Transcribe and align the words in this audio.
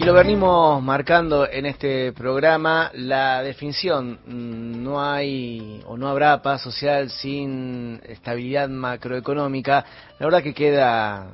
Y 0.00 0.02
lo 0.02 0.14
venimos 0.14 0.82
marcando 0.82 1.46
en 1.46 1.66
este 1.66 2.14
programa, 2.14 2.90
la 2.94 3.42
definición, 3.42 4.18
mm, 4.24 4.82
no 4.82 5.04
hay 5.04 5.82
o 5.84 5.98
no 5.98 6.08
habrá 6.08 6.40
paz 6.40 6.62
social 6.62 7.10
sin 7.10 8.00
estabilidad 8.08 8.70
macroeconómica, 8.70 9.84
la 10.18 10.24
verdad 10.24 10.42
que 10.42 10.54
queda, 10.54 11.32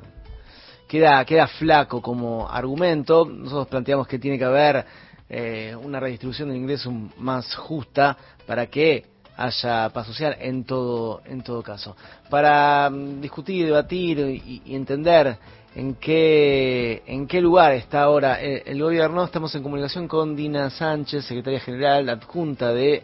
queda, 0.89 1.25
queda 1.25 1.47
flaco 1.47 2.03
como 2.03 2.51
argumento, 2.51 3.25
nosotros 3.25 3.69
planteamos 3.69 4.09
que 4.09 4.19
tiene 4.19 4.37
que 4.37 4.45
haber 4.45 4.85
eh, 5.31 5.77
una 5.81 6.01
redistribución 6.01 6.49
del 6.49 6.59
ingreso 6.59 6.91
más 7.19 7.55
justa 7.55 8.17
para 8.49 8.67
que 8.67 9.05
haya 9.37 9.91
paz 9.91 10.07
social 10.07 10.37
en 10.41 10.65
todo, 10.65 11.23
en 11.25 11.43
todo 11.43 11.63
caso. 11.63 11.97
Para 12.31 12.91
mm, 12.91 13.21
discutir, 13.21 13.67
debatir 13.67 14.19
y 14.19 14.75
entender 14.75 15.39
en 15.77 15.95
qué, 15.97 17.03
en 17.07 17.27
qué 17.27 17.41
lugar 17.43 17.75
está 17.75 18.03
ahora 18.03 18.41
el, 18.41 18.83
gobierno. 18.83 19.23
Estamos 19.23 19.55
en 19.55 19.63
comunicación 19.63 20.09
con 20.09 20.35
Dina 20.35 20.71
Sánchez, 20.71 21.27
secretaria 21.27 21.61
general 21.61 22.09
adjunta 22.09 22.73
de 22.73 23.03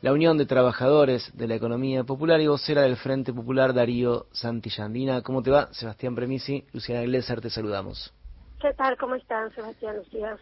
la 0.00 0.10
Unión 0.10 0.38
de 0.38 0.46
Trabajadores 0.46 1.30
de 1.36 1.46
la 1.46 1.56
Economía 1.56 2.02
Popular 2.02 2.40
y 2.40 2.46
vocera 2.46 2.80
del 2.80 2.96
Frente 2.96 3.34
Popular 3.34 3.74
Darío 3.74 4.26
Santillán. 4.32 4.94
Dina, 4.94 5.20
¿cómo 5.20 5.42
te 5.42 5.50
va? 5.50 5.68
Sebastián 5.72 6.14
Premisi, 6.14 6.64
Luciana 6.72 7.02
Iglesias, 7.02 7.42
te 7.42 7.50
saludamos. 7.50 8.10
¿Qué 8.58 8.72
tal? 8.72 8.96
¿Cómo 8.96 9.16
están, 9.16 9.54
Sebastián, 9.54 9.96
Lucía? 9.96 10.36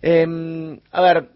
Eh, 0.00 0.80
a 0.90 1.02
ver, 1.02 1.28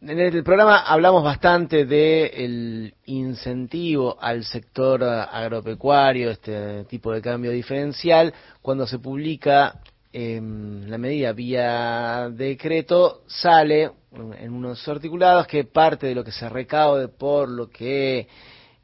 en 0.00 0.18
el 0.18 0.44
programa 0.44 0.78
hablamos 0.78 1.22
bastante 1.22 1.84
del 1.84 2.94
incentivo 3.06 4.16
al 4.20 4.44
sector 4.44 5.02
agropecuario, 5.02 6.30
este 6.30 6.84
tipo 6.84 7.12
de 7.12 7.20
cambio 7.20 7.50
diferencial, 7.50 8.32
cuando 8.62 8.86
se 8.86 8.98
publica 8.98 9.80
la 10.12 10.98
medida 10.98 11.32
vía 11.32 12.30
decreto, 12.30 13.22
sale 13.26 13.90
en 14.38 14.52
unos 14.52 14.86
articulados 14.86 15.46
que 15.48 15.64
parte 15.64 16.06
de 16.06 16.14
lo 16.14 16.22
que 16.22 16.30
se 16.30 16.48
recaude 16.48 17.08
por 17.08 17.48
lo 17.48 17.68
que 17.68 18.28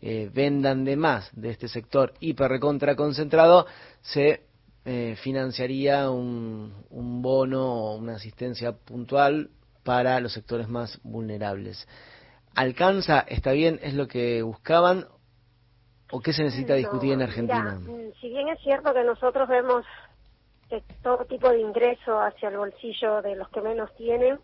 eh, 0.02 0.30
vendan 0.34 0.84
de 0.84 0.96
más 0.96 1.30
de 1.32 1.50
este 1.50 1.68
sector 1.68 2.14
hiper 2.18 2.58
concentrado, 2.58 3.66
se 4.02 4.42
eh, 4.84 5.14
financiaría 5.22 6.10
un, 6.10 6.72
un 6.90 7.22
bono 7.22 7.64
o 7.64 7.96
una 7.96 8.16
asistencia 8.16 8.72
puntual 8.72 9.50
para 9.90 10.20
los 10.20 10.32
sectores 10.32 10.68
más 10.68 11.00
vulnerables. 11.02 11.88
¿Alcanza, 12.54 13.24
está 13.26 13.50
bien, 13.50 13.80
es 13.82 13.94
lo 13.94 14.06
que 14.06 14.40
buscaban 14.40 15.06
o 16.12 16.20
qué 16.20 16.32
se 16.32 16.44
necesita 16.44 16.74
discutir 16.74 17.12
en 17.12 17.22
Argentina? 17.22 17.74
Mm, 17.74 18.12
si 18.20 18.28
bien 18.28 18.46
es 18.50 18.60
cierto 18.60 18.94
que 18.94 19.02
nosotros 19.02 19.48
vemos 19.48 19.84
que 20.68 20.80
todo 21.02 21.24
tipo 21.24 21.50
de 21.50 21.58
ingreso 21.58 22.20
hacia 22.20 22.50
el 22.50 22.58
bolsillo 22.58 23.20
de 23.20 23.34
los 23.34 23.48
que 23.48 23.62
menos 23.62 23.92
tienen, 23.96 24.38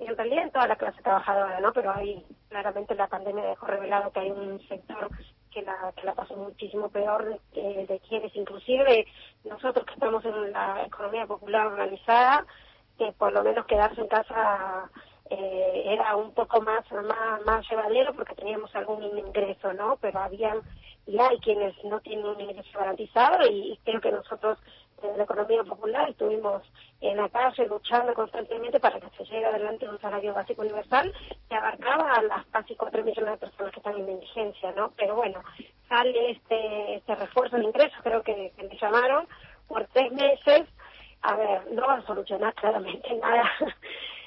en 0.00 0.16
realidad 0.18 0.44
en 0.44 0.50
toda 0.50 0.68
la 0.68 0.76
clase 0.76 1.00
trabajadora, 1.00 1.60
¿no? 1.60 1.72
Pero 1.72 1.94
ahí 1.94 2.22
claramente 2.50 2.94
la 2.94 3.06
pandemia 3.06 3.44
dejó 3.44 3.68
revelado 3.68 4.12
que 4.12 4.20
hay 4.20 4.30
un 4.30 4.60
sector 4.68 5.08
que 5.50 5.62
la, 5.62 5.94
que 5.96 6.04
la 6.04 6.12
pasó 6.12 6.36
muchísimo 6.36 6.90
peor 6.90 7.40
de, 7.54 7.86
de 7.86 8.00
quienes, 8.06 8.36
inclusive 8.36 9.06
nosotros 9.44 9.86
que 9.86 9.94
estamos 9.94 10.22
en 10.26 10.52
la 10.52 10.84
economía 10.84 11.24
popular 11.26 11.68
organizada, 11.68 12.44
que 13.00 13.12
por 13.12 13.32
lo 13.32 13.42
menos 13.42 13.64
quedarse 13.64 13.98
en 13.98 14.08
casa 14.08 14.90
eh, 15.30 15.84
era 15.86 16.16
un 16.16 16.34
poco 16.34 16.60
más, 16.60 16.84
más, 16.92 17.46
más 17.46 17.70
llevadero 17.70 18.12
porque 18.12 18.34
teníamos 18.34 18.74
algún 18.76 19.02
ingreso, 19.16 19.72
¿no? 19.72 19.96
Pero 20.02 20.18
habían 20.18 20.60
y 21.06 21.18
hay 21.18 21.38
quienes 21.38 21.74
no 21.84 21.98
tienen 22.00 22.26
un 22.26 22.38
ingreso 22.38 22.78
garantizado 22.78 23.46
y, 23.50 23.78
creo 23.84 24.02
que 24.02 24.12
nosotros 24.12 24.58
desde 25.00 25.16
la 25.16 25.24
economía 25.24 25.64
popular 25.64 26.10
estuvimos 26.10 26.62
en 27.00 27.16
la 27.16 27.30
calle 27.30 27.66
luchando 27.66 28.12
constantemente 28.12 28.78
para 28.78 29.00
que 29.00 29.08
se 29.16 29.24
llegue 29.24 29.46
adelante 29.46 29.88
un 29.88 29.98
salario 29.98 30.34
básico 30.34 30.60
universal 30.60 31.10
que 31.48 31.54
abarcaba 31.54 32.12
a 32.16 32.22
las 32.22 32.44
casi 32.48 32.76
cuatro 32.76 33.02
millones 33.02 33.32
de 33.32 33.38
personas 33.38 33.72
que 33.72 33.80
están 33.80 33.96
en 33.96 34.10
indigencia, 34.10 34.72
¿no? 34.72 34.92
Pero 34.94 35.16
bueno, 35.16 35.42
sale 35.88 36.32
este, 36.32 36.96
este 36.96 37.14
refuerzo 37.14 37.56
de 37.56 37.64
ingresos, 37.64 37.98
creo 38.02 38.22
que, 38.22 38.52
que 38.58 38.62
me 38.64 38.76
llamaron, 38.76 39.26
por 39.68 39.86
tres 39.86 40.12
meses 40.12 40.68
a 41.22 41.36
ver, 41.36 41.72
no 41.72 41.86
va 41.86 41.94
a 41.94 42.06
solucionar 42.06 42.54
claramente 42.54 43.14
nada. 43.22 43.50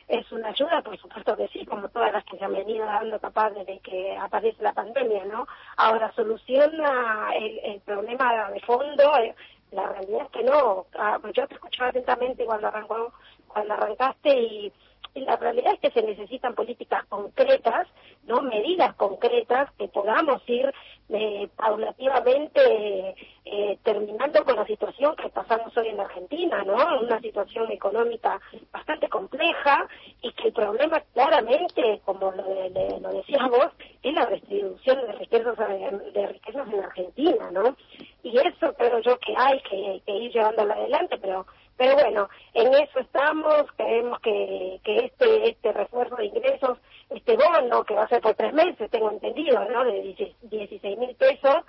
es 0.07 0.31
una 0.31 0.49
ayuda, 0.49 0.81
por 0.81 0.97
supuesto 0.97 1.35
que 1.37 1.47
sí, 1.47 1.65
como 1.65 1.87
todas 1.89 2.11
las 2.11 2.23
que 2.25 2.37
se 2.37 2.45
han 2.45 2.53
venido 2.53 2.85
dando 2.85 3.19
capaz 3.19 3.51
desde 3.51 3.79
que 3.79 4.15
aparece 4.17 4.61
la 4.61 4.73
pandemia, 4.73 5.25
¿no? 5.25 5.47
Ahora, 5.77 6.11
soluciona 6.13 7.29
el, 7.35 7.79
problema 7.81 8.49
de 8.51 8.59
fondo, 8.61 9.17
eh, 9.17 9.33
la 9.71 9.87
realidad 9.87 10.23
es 10.25 10.31
que 10.31 10.43
no. 10.43 10.85
Ah, 10.95 11.17
pues 11.21 11.33
yo 11.33 11.47
te 11.47 11.55
escuchaba 11.55 11.89
atentamente 11.89 12.45
cuando 12.45 12.67
arrancó, 12.67 13.13
cuando 13.47 13.73
arrancaste 13.73 14.29
y 14.29 14.73
y 15.15 15.21
la 15.21 15.35
realidad 15.35 15.73
es 15.73 15.79
que 15.79 15.91
se 15.91 16.05
necesitan 16.05 16.55
políticas 16.55 17.05
concretas, 17.05 17.87
no 18.25 18.41
medidas 18.41 18.95
concretas 18.95 19.71
que 19.77 19.87
podamos 19.87 20.41
ir 20.47 20.73
eh, 21.09 21.47
paulativamente 21.55 23.15
eh, 23.55 23.77
terminando 23.83 24.43
con 24.43 24.55
la 24.55 24.65
situación 24.65 25.15
que 25.15 25.29
pasamos 25.29 25.77
hoy 25.77 25.89
en 25.89 25.99
Argentina, 25.99 26.63
¿no? 26.63 26.73
Una 27.01 27.19
situación 27.21 27.71
económica 27.71 28.41
bastante 28.71 29.07
compleja 29.09 29.87
y 30.23 30.31
que 30.33 30.47
el 30.47 30.53
problema 30.53 30.99
claramente, 31.13 32.01
como 32.03 32.31
lo, 32.31 32.43
lo 32.99 33.09
decías 33.09 33.47
vos, 33.51 33.67
es 34.01 34.13
la 34.15 34.25
distribución 34.25 35.05
de 35.05 35.11
riquezas, 35.13 35.55
de 35.57 36.27
riquezas 36.27 36.67
en 36.67 36.83
Argentina, 36.83 37.51
¿no? 37.51 37.77
Y 38.23 38.35
eso 38.39 38.73
creo 38.73 38.99
yo 39.01 39.19
que 39.19 39.35
hay 39.37 39.61
que, 39.61 40.01
que 40.03 40.11
ir 40.13 40.31
llevándolo 40.31 40.73
adelante, 40.73 41.19
pero 41.21 41.45
pero 41.77 41.95
bueno, 41.95 42.29
en 42.53 42.73
eso 42.73 42.99
estamos, 42.99 43.65
creemos 43.75 44.19
que, 44.19 44.79
que 44.83 45.05
este, 45.05 45.49
este 45.49 45.73
refuerzo 45.73 46.15
de 46.17 46.25
ingresos, 46.25 46.77
este 47.09 47.35
bono 47.35 47.83
que 47.83 47.95
va 47.95 48.03
a 48.03 48.07
ser 48.07 48.21
por 48.21 48.35
tres 48.35 48.53
meses, 48.53 48.91
tengo 48.91 49.09
entendido, 49.09 49.63
¿no? 49.69 49.83
De 49.83 50.31
16 50.43 50.97
mil 50.97 51.15
pesos, 51.15 51.62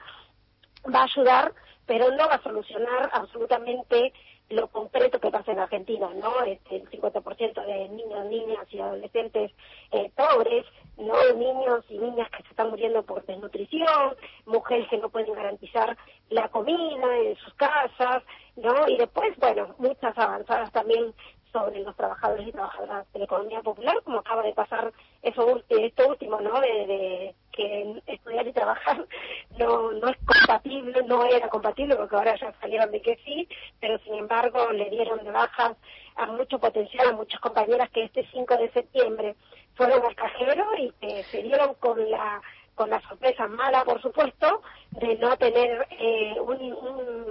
va 0.92 1.00
a 1.00 1.04
ayudar, 1.04 1.52
pero 1.86 2.10
no 2.10 2.28
va 2.28 2.34
a 2.34 2.42
solucionar 2.42 3.10
absolutamente 3.12 4.12
lo 4.50 4.68
concreto 4.68 5.20
que 5.20 5.30
pasa 5.30 5.52
en 5.52 5.58
Argentina, 5.58 6.08
¿no? 6.14 6.42
Este, 6.42 6.76
el 6.76 6.90
50% 6.90 7.64
de 7.64 7.88
niños, 7.88 8.26
niñas 8.26 8.66
y 8.70 8.78
adolescentes 8.78 9.52
eh, 9.90 10.10
pobres, 10.14 10.66
¿no? 10.98 11.14
Niños 11.34 11.84
y 11.88 11.98
niñas 11.98 12.28
que 12.30 12.42
se 12.42 12.50
están 12.50 12.70
muriendo 12.70 13.02
por 13.02 13.24
desnutrición, 13.24 14.16
mujeres 14.46 14.86
que 14.88 14.98
no 14.98 15.08
pueden 15.08 15.32
garantizar 15.34 15.96
la 16.28 16.48
comida 16.48 17.18
en 17.18 17.36
sus 17.36 17.54
casas, 17.54 18.22
¿no? 18.56 18.86
Y 18.86 18.96
después, 18.98 19.34
bueno, 19.38 19.74
muchas 19.78 20.16
avanzadas 20.18 20.70
también 20.72 21.14
sobre 21.54 21.84
los 21.84 21.94
trabajadores 21.94 22.48
y 22.48 22.52
trabajadoras 22.52 23.06
de 23.12 23.18
la 23.20 23.24
economía 23.26 23.62
popular, 23.62 23.96
como 24.02 24.18
acaba 24.18 24.42
de 24.42 24.52
pasar 24.52 24.92
eso 25.22 25.62
esto 25.68 26.08
último, 26.08 26.40
¿no? 26.40 26.60
De, 26.60 27.32
que 27.52 28.02
estudiar 28.08 28.48
y 28.48 28.52
trabajar 28.52 29.06
no 29.58 29.92
no 29.92 30.08
es 30.08 30.16
compatible, 30.26 31.04
no 31.06 31.24
era 31.24 31.48
compatible, 31.48 31.94
porque 31.94 32.16
ahora 32.16 32.34
ya 32.34 32.52
salieron 32.60 32.90
de 32.90 33.00
que 33.00 33.16
sí, 33.24 33.48
pero 33.80 33.96
sin 34.00 34.14
embargo 34.14 34.72
le 34.72 34.90
dieron 34.90 35.22
de 35.22 35.30
bajas 35.30 35.76
a 36.16 36.26
mucho 36.26 36.58
potencial 36.58 37.08
a 37.08 37.12
muchas 37.12 37.40
compañeras 37.40 37.88
que 37.90 38.02
este 38.02 38.26
5 38.32 38.56
de 38.56 38.70
septiembre 38.72 39.36
fueron 39.76 40.04
al 40.04 40.16
cajero 40.16 40.64
y 40.76 40.90
que 41.00 41.22
se 41.24 41.42
dieron 41.44 41.74
con 41.74 42.10
la 42.10 42.42
con 42.74 42.90
la 42.90 43.00
sorpresa 43.02 43.46
mala, 43.46 43.84
por 43.84 44.02
supuesto, 44.02 44.62
de 44.90 45.16
no 45.18 45.36
tener 45.36 45.86
eh, 45.90 46.34
un, 46.40 46.60
un 46.60 47.23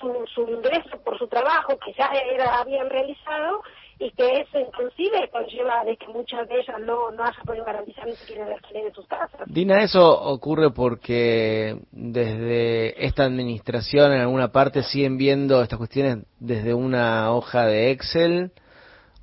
su, 0.00 0.42
ingreso 0.48 0.98
por 1.04 1.18
su 1.18 1.28
trabajo 1.28 1.78
que 1.78 1.92
ya 1.92 2.10
era, 2.32 2.58
habían 2.58 2.88
realizado 2.88 3.62
y 3.98 4.10
que 4.12 4.40
eso 4.40 4.58
inclusive 4.58 5.28
conlleva 5.30 5.84
de 5.84 5.96
que 5.96 6.08
muchas 6.08 6.48
de 6.48 6.60
ellas 6.60 6.80
no, 6.80 7.10
no 7.10 7.22
hayan 7.22 7.44
podido 7.44 7.64
garantizar 7.64 8.06
ni 8.06 8.14
siquiera 8.14 8.46
el 8.46 8.54
alquiler 8.54 8.84
de 8.84 8.92
sus 8.92 9.06
casas. 9.06 9.42
Dina, 9.46 9.82
eso 9.82 10.22
ocurre 10.22 10.70
porque 10.70 11.76
desde 11.92 13.04
esta 13.04 13.24
administración 13.24 14.12
en 14.12 14.20
alguna 14.22 14.52
parte 14.52 14.82
siguen 14.82 15.18
viendo 15.18 15.62
estas 15.62 15.78
cuestiones 15.78 16.24
desde 16.38 16.72
una 16.72 17.32
hoja 17.32 17.66
de 17.66 17.90
Excel 17.90 18.52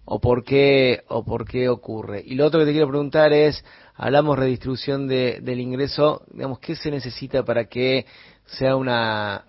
o 0.05 0.19
por 0.19 0.43
qué 0.43 1.01
o 1.09 1.25
por 1.25 1.45
qué 1.45 1.67
ocurre. 1.69 2.21
Y 2.25 2.35
lo 2.35 2.45
otro 2.45 2.59
que 2.59 2.67
te 2.67 2.71
quiero 2.71 2.87
preguntar 2.87 3.33
es, 3.33 3.65
hablamos 3.95 4.37
redistribución 4.37 5.07
de, 5.07 5.39
del 5.41 5.59
ingreso, 5.59 6.21
digamos, 6.31 6.59
¿qué 6.59 6.75
se 6.75 6.91
necesita 6.91 7.43
para 7.43 7.65
que 7.65 8.05
sea 8.45 8.75
una 8.75 9.43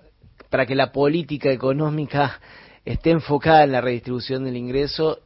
para 0.51 0.67
que 0.67 0.75
la 0.75 0.93
política 0.93 1.51
económica 1.51 2.41
esté 2.85 3.11
enfocada 3.11 3.65
en 3.65 3.73
la 3.73 3.81
redistribución 3.81 4.45
del 4.45 4.57
ingreso 4.57 5.21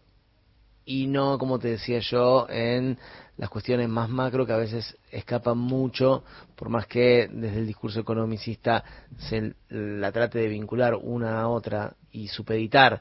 y 0.84 1.06
no, 1.06 1.38
como 1.38 1.58
te 1.58 1.69
decía 1.69 2.00
yo, 2.00 2.46
en 2.48 2.98
las 3.36 3.48
cuestiones 3.48 3.88
más 3.88 4.08
macro 4.08 4.46
que 4.46 4.52
a 4.52 4.56
veces 4.56 4.98
escapan 5.10 5.58
mucho, 5.58 6.24
por 6.56 6.69
más 6.69 6.86
que 6.86 7.28
desde 7.30 7.58
el 7.58 7.66
discurso 7.66 8.00
economicista 8.00 8.84
se 9.16 9.54
la 9.69 10.12
trate 10.12 10.38
de 10.40 10.48
vincular 10.48 10.94
una 10.94 11.40
a 11.40 11.48
otra 11.48 11.94
y 12.10 12.28
supeditar 12.28 13.00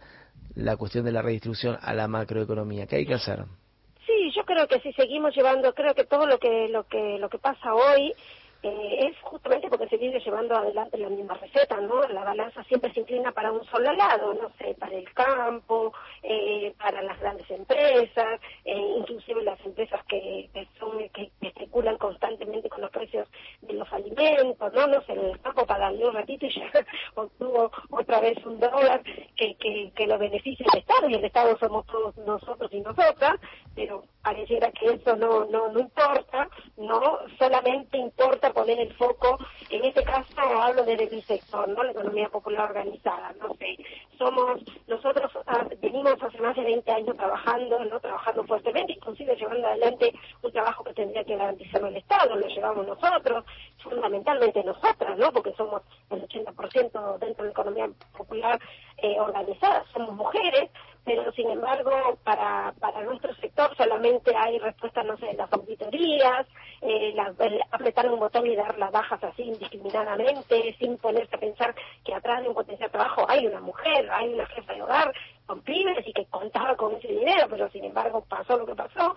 la 0.55 0.77
cuestión 0.77 1.05
de 1.05 1.11
la 1.11 1.21
redistribución 1.21 1.77
a 1.81 1.93
la 1.93 2.07
macroeconomía. 2.07 2.85
¿Qué 2.85 2.97
hay 2.97 3.05
que 3.05 3.15
hacer? 3.15 3.45
Sí, 4.05 4.31
yo 4.35 4.43
creo 4.45 4.67
que 4.67 4.79
si 4.81 4.91
seguimos 4.93 5.35
llevando, 5.35 5.73
creo 5.73 5.95
que 5.95 6.05
todo 6.05 6.25
lo 6.25 6.37
que 6.37 6.67
lo 6.69 6.87
que 6.87 7.17
lo 7.19 7.29
que 7.29 7.37
pasa 7.37 7.73
hoy 7.73 8.13
eh, 8.63 9.07
es 9.07 9.17
justamente 9.23 9.69
porque 9.69 9.87
se 9.87 9.97
viene 9.97 10.19
llevando 10.19 10.55
adelante 10.55 10.97
la 10.97 11.09
misma 11.09 11.33
receta, 11.35 11.79
¿no? 11.81 12.07
La 12.09 12.23
balanza 12.23 12.63
siempre 12.65 12.93
se 12.93 12.99
inclina 12.99 13.31
para 13.31 13.51
un 13.51 13.63
solo 13.65 13.91
lado, 13.93 14.33
no 14.35 14.51
sé, 14.59 14.75
para 14.75 14.95
el 14.95 15.11
campo, 15.13 15.93
eh, 16.21 16.73
para 16.77 17.01
las 17.01 17.19
grandes 17.19 17.49
empresas, 17.49 18.39
eh, 18.65 18.95
inclusive 18.97 19.41
las 19.43 19.59
empresas 19.65 20.03
que, 20.05 20.49
son 20.79 21.09
que, 21.09 21.31
especulan 21.41 21.97
constantemente 21.97 22.69
con 22.69 22.81
los 22.81 22.91
precios 22.91 23.27
de 23.61 23.73
los 23.73 23.91
alimentos, 23.91 24.73
¿no? 24.73 24.87
No 24.87 25.01
sé, 25.03 25.13
el 25.13 25.39
campo 25.41 25.65
para 25.65 25.89
un 25.91 26.13
ratito 26.13 26.45
y 26.45 26.53
ya 26.53 26.71
obtuvo 27.15 27.71
otra 27.89 28.19
vez 28.21 28.37
un 28.45 28.59
dólar 28.59 29.01
que, 29.35 29.55
que, 29.55 29.91
que 29.95 30.07
lo 30.07 30.17
beneficia 30.17 30.65
el 30.71 30.79
Estado 30.79 31.09
y 31.09 31.15
el 31.15 31.25
Estado 31.25 31.57
somos 31.57 31.85
todos 31.87 32.15
nosotros 32.17 32.71
y 32.73 32.81
nosotras, 32.81 33.39
pero 33.75 34.03
pareciera 34.21 34.71
que 34.71 34.93
eso 34.93 35.15
no, 35.15 35.45
no, 35.45 35.69
no 35.69 35.79
importa, 35.79 36.49
no 36.77 37.19
solamente 37.37 37.97
importa 37.97 38.53
poner 38.53 38.79
el 38.79 38.93
foco, 38.93 39.37
en 39.69 39.85
este 39.85 40.03
caso 40.03 40.39
hablo 40.39 40.83
desde 40.83 41.09
mi 41.09 41.21
sector, 41.21 41.67
¿no? 41.69 41.83
La 41.83 41.91
economía 41.91 42.29
popular 42.29 42.69
organizada, 42.69 43.33
no 43.39 43.53
sé, 43.55 43.77
somos, 44.17 44.61
nosotros 44.87 45.31
ah, 45.47 45.65
venimos 45.81 46.21
hace 46.21 46.37
más 46.39 46.55
de 46.55 46.63
20 46.63 46.91
años 46.91 47.17
trabajando, 47.17 47.83
¿no? 47.85 47.99
Trabajando 47.99 48.43
fuertemente, 48.43 48.93
inclusive 48.93 49.35
llevando 49.35 49.67
adelante 49.67 50.13
un 50.41 50.51
trabajo 50.51 50.83
que 50.83 50.93
tendría 50.93 51.23
que 51.23 51.35
garantizar 51.35 51.83
el 51.83 51.97
Estado, 51.97 52.35
lo 52.35 52.47
llevamos 52.47 52.87
nosotros, 52.87 53.43
fundamentalmente 53.83 54.63
nosotras, 54.63 55.17
¿no? 55.17 55.31
Porque 55.31 55.53
somos 55.53 55.81
el 56.09 56.21
80% 56.27 57.17
dentro 57.19 57.43
de 57.43 57.49
la 57.49 57.51
economía 57.51 57.89
popular 58.15 58.59
eh, 58.97 59.19
organizada, 59.19 59.83
somos 59.93 60.13
mujeres, 60.13 60.69
pero 61.15 61.31
sin 61.33 61.49
embargo 61.49 62.17
para, 62.23 62.73
para 62.79 63.01
nuestro 63.03 63.35
sector 63.35 63.75
solamente 63.75 64.33
hay 64.33 64.59
respuestas, 64.59 65.05
no 65.05 65.17
sé, 65.17 65.25
de 65.25 65.33
las 65.33 65.51
auditorías, 65.51 66.47
eh, 66.81 67.13
apretar 67.71 68.09
un 68.09 68.19
botón 68.19 68.47
y 68.47 68.55
dar 68.55 68.77
las 68.77 68.91
bajas 68.91 69.21
así 69.21 69.43
indiscriminadamente, 69.43 70.73
sin 70.79 70.97
ponerse 70.97 71.35
a 71.35 71.39
pensar 71.39 71.75
que 72.05 72.13
atrás 72.13 72.41
de 72.41 72.47
un 72.47 72.55
potencial 72.55 72.89
trabajo 72.89 73.25
hay 73.27 73.45
una 73.45 73.59
mujer, 73.59 74.09
hay 74.09 74.33
una 74.33 74.45
jefa 74.47 74.73
de 74.73 74.81
hogar 74.81 75.13
con 75.45 75.61
pibes 75.61 76.07
y 76.07 76.13
que 76.13 76.25
contaba 76.27 76.77
con 76.77 76.95
ese 76.95 77.09
dinero, 77.09 77.47
pero 77.49 77.69
sin 77.71 77.83
embargo 77.83 78.23
pasó 78.29 78.57
lo 78.57 78.65
que 78.65 78.75
pasó. 78.75 79.13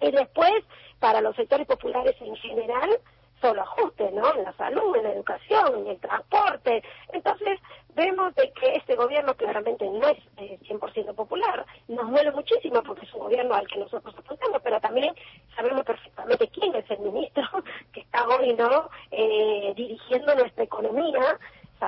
Y 0.00 0.10
después, 0.10 0.52
para 1.00 1.20
los 1.20 1.36
sectores 1.36 1.66
populares 1.66 2.16
en 2.20 2.34
general, 2.36 2.98
solo 3.44 3.60
ajustes, 3.60 4.10
¿no? 4.12 4.34
En 4.34 4.44
la 4.44 4.52
salud, 4.54 4.96
en 4.96 5.02
la 5.02 5.12
educación, 5.12 5.80
en 5.80 5.88
el 5.88 5.98
transporte. 5.98 6.82
Entonces, 7.12 7.60
vemos 7.94 8.34
de 8.36 8.50
que 8.52 8.72
este 8.74 8.94
gobierno 8.94 9.34
claramente 9.34 9.84
no 9.84 10.08
es 10.08 10.18
eh, 10.38 10.58
100% 10.66 11.14
popular. 11.14 11.66
Nos 11.88 12.10
duele 12.10 12.32
muchísimo 12.32 12.82
porque 12.82 13.04
es 13.04 13.12
un 13.12 13.20
gobierno 13.20 13.54
al 13.54 13.66
que 13.68 13.78
nosotros 13.78 14.14
apuntamos, 14.16 14.62
pero 14.62 14.80
también 14.80 15.14
sabemos 15.54 15.84
perfectamente 15.84 16.48
quién 16.48 16.74
es 16.74 16.90
el 16.90 17.00
ministro 17.00 17.44
que 17.92 18.00
está 18.00 18.26
hoy, 18.28 18.54
¿no? 18.54 18.88
Eh, 19.10 19.74
dirigiendo 19.76 20.34
nuestra 20.34 20.64
economía 20.64 21.38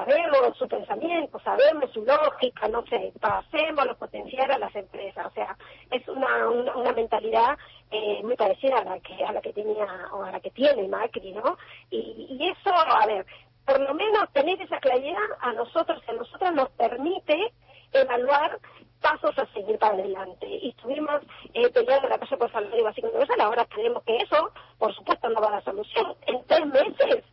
sabemos 0.05 0.57
su 0.59 0.69
pensamiento, 0.69 1.39
sabemos 1.41 1.91
su 1.93 2.05
lógica, 2.05 2.69
no 2.69 2.85
sé, 2.87 3.13
pasemos 3.21 3.87
los 3.87 3.97
potenciar 3.97 4.51
a 4.53 4.59
las 4.59 4.75
empresas. 4.75 5.27
O 5.27 5.31
sea, 5.31 5.57
es 5.91 6.07
una, 6.09 6.49
una, 6.49 6.93
mentalidad 6.93 7.57
eh, 7.91 8.21
muy 8.23 8.37
parecida 8.37 8.79
a 8.79 8.85
la 8.85 9.01
que 9.01 9.25
a 9.25 9.33
la 9.33 9.41
que 9.41 9.53
tenía 9.53 9.87
o 10.13 10.23
a 10.23 10.33
la 10.33 10.41
que 10.41 10.51
tiene 10.51 10.89
Macri, 10.89 11.33
¿no? 11.33 11.57
Y, 11.91 12.27
y 12.39 12.49
eso, 12.49 12.75
a 12.75 13.07
ver, 13.07 13.25
por 13.65 13.81
lo 13.81 13.95
menos 13.95 14.31
tener 14.33 14.61
esa 14.61 14.79
claridad 14.81 15.29
a 15.41 15.53
nosotros 15.53 16.03
a 16.09 16.13
nosotras 16.13 16.55
nos 16.55 16.69
permite 16.71 17.53
evaluar 17.93 18.59
pasos 19.01 19.39
a 19.39 19.47
seguir 19.53 19.79
para 19.79 19.95
adelante. 19.95 20.47
Y 20.47 20.71
estuvimos 20.71 21.21
eh, 21.55 21.69
peleando 21.71 22.09
la 22.09 22.19
casa 22.19 22.37
por 22.37 22.51
salario 22.51 22.85
básico 22.85 23.09
universal, 23.09 23.41
ahora 23.41 23.65
creemos 23.67 24.03
que 24.05 24.17
eso, 24.17 24.51
por 24.79 24.95
supuesto, 24.95 25.29
no 25.29 25.41
va 25.41 25.49
a 25.49 25.53
dar 25.53 25.65
solución. 25.65 26.15
En 26.27 26.45
tres 26.47 26.67
meses 26.67 27.25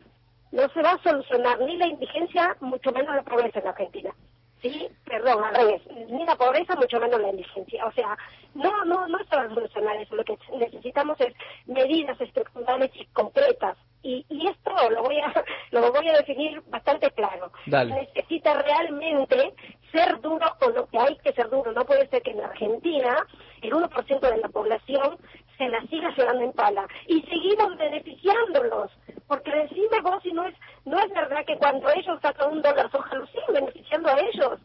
no 0.54 0.68
se 0.68 0.82
va 0.82 0.92
a 0.92 1.02
solucionar 1.02 1.58
ni 1.60 1.76
la 1.76 1.88
indigencia, 1.88 2.56
mucho 2.60 2.92
menos 2.92 3.14
la 3.14 3.22
pobreza 3.22 3.58
en 3.58 3.66
Argentina. 3.66 4.14
Sí, 4.62 4.88
perdón, 5.04 5.44
al 5.44 5.54
revés, 5.54 5.82
ni 6.08 6.24
la 6.24 6.36
pobreza, 6.36 6.76
mucho 6.76 6.98
menos 7.00 7.20
la 7.20 7.28
indigencia. 7.28 7.84
O 7.84 7.92
sea, 7.92 8.16
no, 8.54 8.84
no, 8.84 9.06
no 9.08 9.18
se 9.18 9.36
va 9.36 9.42
a 9.42 9.48
solucionar 9.48 9.96
eso. 9.96 10.14
Lo 10.14 10.24
que 10.24 10.38
necesitamos 10.58 11.20
es 11.20 11.34
medidas 11.66 12.18
estructurales 12.20 12.90
y 12.94 13.04
concretas. 13.06 13.76
Y, 14.02 14.24
y 14.28 14.46
esto 14.46 14.70
lo 14.90 15.02
voy 15.02 15.18
a 15.18 15.32
lo 15.72 15.92
voy 15.92 16.08
a 16.08 16.18
definir 16.18 16.62
bastante 16.68 17.10
claro. 17.10 17.50
Necesita 17.66 18.54
realmente 18.62 19.54
ser 19.90 20.20
duro 20.20 20.46
con 20.60 20.74
lo 20.74 20.86
que 20.86 20.98
hay 20.98 21.16
que 21.16 21.32
ser 21.32 21.50
duro. 21.50 21.72
No 21.72 21.84
puede 21.84 22.06
ser 22.08 22.22
que 22.22 22.30
en 22.30 22.40
Argentina 22.40 23.16
el 23.60 23.72
1% 23.72 24.20
de 24.20 24.36
la 24.38 24.48
población 24.48 25.18
se 25.58 25.68
la 25.68 25.80
siga 25.86 26.10
llevando 26.16 26.44
en 26.44 26.52
pala 26.52 26.86
y 27.06 27.20
seguimos 27.22 27.76
beneficiándolos 27.76 28.90
porque 29.26 29.50
decime 29.50 30.00
vos 30.02 30.22
si 30.22 30.32
no 30.32 30.44
es 30.44 30.54
no 30.84 30.98
es 30.98 31.10
verdad 31.10 31.44
que 31.46 31.56
cuando 31.80 32.00
ellos 32.00 32.20
sacan 32.22 32.52
un 32.52 32.62
dólar 32.62 32.90
soja 32.90 33.16
lo 33.16 33.26
siguen 33.26 33.52
beneficiando 33.52 34.08
a 34.08 34.20
ellos. 34.20 34.60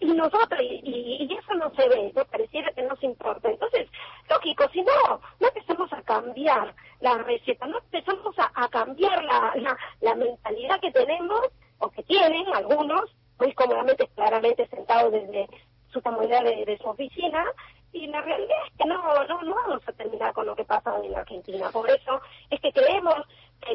Y 0.00 0.06
nosotros 0.06 0.60
y, 0.60 1.26
y, 1.28 1.34
eso 1.34 1.54
no 1.54 1.70
se 1.74 1.88
ve 1.88 2.12
no 2.14 2.24
pareciera 2.26 2.70
que 2.72 2.82
nos 2.82 3.02
importa. 3.02 3.48
Entonces 3.50 3.88
lógico 4.28 4.64
si 4.72 4.82
no 4.82 5.20
no 5.40 5.48
empezamos 5.48 5.92
a 5.92 6.02
cambiar 6.02 6.74
la 7.00 7.18
receta 7.18 7.66
no 7.66 7.78
empezamos 7.78 8.34
a, 8.38 8.68
cambiar 8.68 9.24
la, 9.24 10.14
mentalidad 10.14 10.80
que 10.80 10.90
tenemos 10.90 11.40
o 11.78 11.90
que 11.90 12.02
tienen 12.02 12.46
algunos 12.54 13.10
muy 13.38 13.52
cómodamente 13.54 14.06
claramente 14.14 14.66
sentados 14.68 15.12
desde 15.12 15.48
su 15.92 16.02
comodidad 16.02 16.44
de 16.44 16.78
su 16.80 16.88
oficina 16.88 17.44
y 17.92 18.06
la 18.06 18.20
realidad 18.20 18.56
es 18.66 18.72
que 18.76 18.86
no, 18.86 19.02
no, 19.26 19.42
no 19.42 19.54
vamos 19.54 19.82
a 19.86 19.92
terminar 19.92 20.32
con 20.32 20.46
lo 20.46 20.54
que 20.54 20.64
pasa 20.64 20.94
en 21.02 21.14
Argentina. 21.14 21.70
Por 21.70 21.90
eso 21.90 22.20
es 22.48 22.60
que 22.60 22.72
creemos 22.72 23.16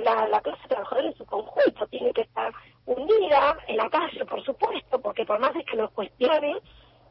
la, 0.03 0.27
la 0.27 0.41
clase 0.41 0.67
trabajadora 0.67 1.07
en 1.07 1.17
su 1.17 1.25
conjunto 1.25 1.87
tiene 1.87 2.11
que 2.13 2.21
estar 2.21 2.51
unida 2.85 3.57
en 3.67 3.77
la 3.77 3.89
calle, 3.89 4.25
por 4.25 4.43
supuesto, 4.43 4.99
porque 4.99 5.25
por 5.25 5.39
más 5.39 5.53
de 5.53 5.63
que 5.63 5.77
nos 5.77 5.91
cuestionen, 5.91 6.57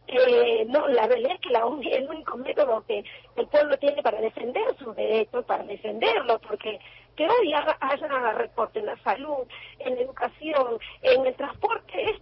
eh, 0.06 0.66
no, 0.68 0.86
la 0.88 1.06
realidad 1.06 1.32
es 1.32 1.40
que 1.40 1.50
la, 1.50 1.60
el 1.92 2.08
único 2.08 2.36
método 2.36 2.84
que 2.86 3.04
el 3.36 3.46
pueblo 3.46 3.76
tiene 3.78 4.02
para 4.02 4.20
defender 4.20 4.76
sus 4.78 4.94
derechos, 4.94 5.44
para 5.46 5.64
defenderlo, 5.64 6.38
porque 6.40 6.78
que 7.16 7.28
hoy 7.28 7.52
haya 7.54 8.32
recorte 8.32 8.80
en 8.80 8.86
la 8.86 8.96
salud, 8.98 9.46
en 9.78 9.94
la 9.94 10.00
educación, 10.02 10.78
en 11.02 11.26
el 11.26 11.34
transporte, 11.34 12.10
es 12.10 12.20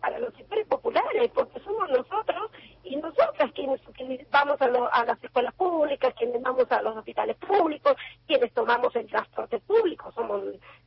para 0.00 0.18
los 0.18 0.34
sectores 0.34 0.66
populares, 0.66 1.30
porque 1.34 1.60
somos 1.60 1.88
nosotros 1.90 2.50
y 2.84 2.96
nosotras 2.96 3.52
quienes, 3.52 3.80
vamos 4.30 4.60
a, 4.60 4.66
a 4.66 5.04
las 5.04 5.22
escuelas 5.22 5.54
públicas, 5.54 6.14
quienes 6.16 6.40
vamos 6.42 6.70
a 6.70 6.82
los 6.82 6.96
hospitales 6.96 7.36
públicos, 7.36 7.94
quienes 8.26 8.52
tomamos 8.54 8.94
el 8.96 9.06
transporte 9.06 9.58
público, 9.60 10.10
somos 10.12 10.42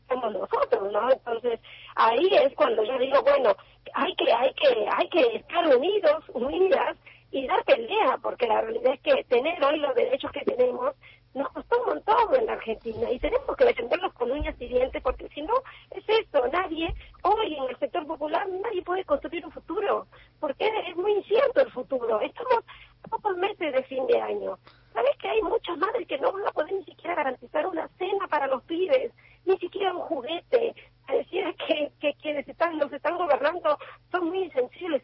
somos 0.10 0.34
nosotros, 0.34 0.92
¿no? 0.92 1.10
Entonces 1.10 1.60
ahí 1.96 2.28
es 2.34 2.54
cuando 2.56 2.84
yo 2.84 2.98
digo, 2.98 3.22
bueno, 3.22 3.56
hay 3.94 4.14
que 4.16 4.32
hay 4.32 4.54
que 4.54 4.88
hay 4.92 5.10
que 5.10 5.36
estar 5.38 5.66
unidos, 5.76 6.24
unidas 6.34 6.98
y 7.32 7.48
dar 7.48 7.64
pelea, 7.64 8.18
porque 8.22 8.48
la 8.48 8.62
realidad 8.62 8.94
es 8.94 9.00
que 9.02 9.24
tener 9.26 9.64
hoy 9.64 9.80
los 9.80 9.96
derechos 9.96 10.32
que 10.32 10.44
tenemos 10.44 10.94
nos 11.34 11.50
costó 11.50 11.80
un 11.80 11.86
montón 11.96 12.36
en 12.36 12.46
la 12.46 12.54
Argentina 12.54 13.10
y 13.10 13.20
tenemos 13.20 13.56
que 13.56 13.66
defenderlos 13.66 14.14
con 14.14 14.32
uñas 14.32 14.56
y 14.60 14.68
dientes 14.68 15.02
porque 15.02 15.30
si 15.30 15.42
no 15.42 15.54
es 15.92 16.04
eso, 16.08 16.46
nadie, 16.48 16.94
hoy 17.24 17.56
en 17.56 17.64
el 17.70 17.78
sector 17.80 18.06
popular 18.06 18.48
nadie 18.50 18.82
puede 18.82 19.06
construir 19.06 19.46
un 19.46 19.52
futuro 19.52 20.08
porque 20.40 20.70
es 20.88 20.96
muy 20.96 21.14
incierto 21.14 21.62
el 21.62 21.72
futuro. 21.72 22.20
Estamos 22.20 22.64
a 23.04 23.08
pocos 23.08 23.38
meses 23.38 23.74
de 23.74 23.84
fin 23.84 24.06
de 24.08 24.20
año. 24.20 24.58
¿Sabes 24.94 25.16
que 25.18 25.30
hay 25.30 25.42
muchas 25.42 25.78
madres 25.78 26.06
que 26.08 26.18
no 26.18 26.34
van 26.34 26.48
a 26.48 26.52
poder 26.52 26.74
ni 26.74 26.84
siquiera 26.84 27.16
garantizar 27.16 27.66
una 27.66 27.88
cena 27.98 28.28
para 28.28 28.48
los 28.48 28.62
pibes, 28.64 29.14
ni 29.46 29.58
siquiera 29.58 29.94
un 29.94 30.02
juguete? 30.02 30.76
Pareciera 31.08 31.54
que, 31.54 31.92
que 32.00 32.14
quienes 32.16 32.48
están, 32.48 32.78
nos 32.78 32.92
están 32.92 33.18
gobernando 33.18 33.78
son 34.12 34.30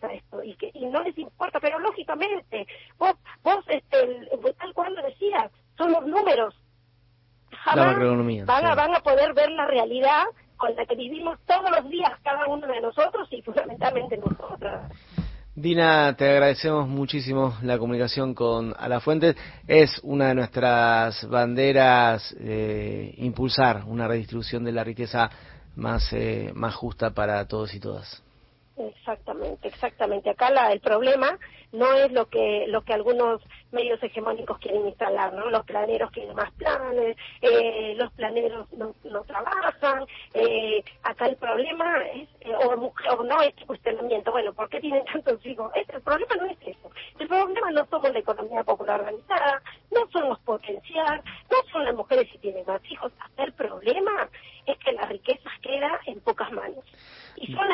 a 0.01 0.13
esto 0.13 0.43
y 0.43 0.55
que 0.55 0.71
y 0.73 0.85
no 0.85 1.01
les 1.03 1.17
importa, 1.17 1.59
pero 1.59 1.79
lógicamente, 1.79 2.67
vos, 2.97 3.13
vos 3.43 3.63
este, 3.67 3.97
tal 4.57 4.73
cual 4.73 4.95
lo 4.95 5.03
decías, 5.03 5.51
son 5.77 5.91
los 5.91 6.05
números. 6.05 6.55
Jamás 7.51 7.97
van, 8.45 8.65
a, 8.65 8.75
van 8.75 8.95
a 8.95 8.99
poder 8.99 9.33
ver 9.33 9.49
la 9.51 9.65
realidad 9.65 10.25
con 10.57 10.75
la 10.75 10.85
que 10.85 10.95
vivimos 10.95 11.39
todos 11.45 11.69
los 11.71 11.89
días 11.89 12.11
cada 12.23 12.47
uno 12.47 12.67
de 12.67 12.81
nosotros 12.81 13.27
y 13.31 13.41
fundamentalmente 13.41 14.17
nosotras. 14.17 14.91
Dina, 15.55 16.15
te 16.15 16.29
agradecemos 16.29 16.87
muchísimo 16.87 17.57
la 17.63 17.79
comunicación 17.79 18.35
con 18.35 18.75
Alafuentes. 18.77 19.35
Es 19.67 19.99
una 20.03 20.27
de 20.27 20.35
nuestras 20.35 21.27
banderas 21.27 22.35
eh, 22.39 23.15
impulsar 23.17 23.83
una 23.87 24.07
redistribución 24.07 24.63
de 24.63 24.71
la 24.71 24.83
riqueza 24.83 25.31
más, 25.75 26.13
eh, 26.13 26.51
más 26.53 26.75
justa 26.75 27.09
para 27.09 27.47
todos 27.47 27.73
y 27.73 27.79
todas. 27.79 28.23
Exactamente, 28.77 29.67
exactamente. 29.69 30.29
Acá 30.29 30.51
la, 30.51 30.71
el 30.71 30.79
problema 30.79 31.39
no 31.71 31.91
es 31.93 32.11
lo 32.11 32.27
que 32.27 32.65
lo 32.67 32.83
que 32.83 32.93
algunos 32.93 33.41
medios 33.71 34.01
hegemónicos 34.03 34.59
quieren 34.59 34.85
instalar, 34.87 35.33
¿no? 35.33 35.49
Los 35.49 35.65
planeros 35.65 36.11
quieren 36.11 36.35
más 36.35 36.51
planes, 36.53 37.17
eh, 37.41 37.95
los 37.97 38.11
planeros 38.13 38.67
no, 38.73 38.93
trabajan. 39.23 40.05
Eh, 40.33 40.83
acá 41.01 41.25
el 41.25 41.37
problema 41.37 42.05
es, 42.13 42.29
eh, 42.41 42.53
o, 42.53 42.93
o, 43.13 43.23
no 43.23 43.41
es 43.41 43.53
cuestionamiento, 43.65 44.31
bueno, 44.31 44.53
¿por 44.53 44.69
qué 44.69 44.79
tienen 44.79 45.03
tantos 45.05 45.43
hijos? 45.45 45.71
el 45.75 46.01
problema 46.01 46.35
no 46.35 46.45
es 46.45 46.57
eso. 46.61 46.91
El 47.19 47.27
problema 47.27 47.71
no 47.71 47.85
somos 47.87 48.13
la 48.13 48.19
economía 48.19 48.63
popular 48.63 48.99
organizada, 48.99 49.61
no 49.91 50.07
son 50.11 50.29
los 50.29 50.39
potenciar, 50.39 51.23
no 51.49 51.57
son 51.71 51.83
las 51.83 51.95
mujeres 51.95 52.29
si 52.31 52.37
tienen 52.37 52.63
más 52.67 52.81
hijos. 52.91 53.11
Acá 53.19 53.43
el 53.43 53.53
problema 53.53 54.26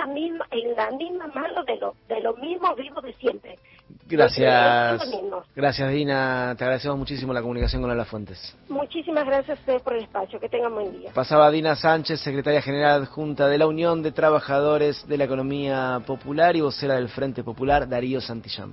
la 0.06 0.92
misma 0.92 1.28
mano 1.28 1.64
de, 1.64 1.78
lo, 1.78 1.96
de 2.08 2.22
los 2.22 2.38
mismos 2.38 2.76
vivos 2.76 3.04
de 3.04 3.14
siempre. 3.14 3.58
Gracias. 4.08 5.02
Gracias, 5.56 5.92
Dina. 5.92 6.56
Te 6.58 6.64
agradecemos 6.64 6.98
muchísimo 6.98 7.34
la 7.34 7.42
comunicación 7.42 7.82
con 7.82 7.96
las 7.96 8.08
Fuentes. 8.08 8.56
Muchísimas 8.70 9.26
gracias 9.26 9.58
a 9.58 9.62
ustedes 9.62 9.82
por 9.82 9.94
el 9.94 10.04
espacio. 10.04 10.40
Que 10.40 10.50
tengan 10.50 10.74
buen 10.74 10.92
día. 10.92 11.12
Pasaba 11.14 11.50
Dina 11.52 11.76
Sánchez, 11.76 12.20
secretaria 12.20 12.62
general 12.62 13.04
adjunta 13.04 13.48
de 13.48 13.58
la 13.58 13.68
Unión 13.68 14.04
de 14.04 14.12
Trabajadores 14.12 15.08
de 15.08 15.18
la 15.18 15.24
Economía 15.26 16.02
Popular 16.06 16.56
y 16.56 16.62
vocera 16.62 16.96
del 16.96 17.10
Frente 17.10 17.44
Popular, 17.44 17.88
Darío 17.88 18.22
Santillán. 18.22 18.72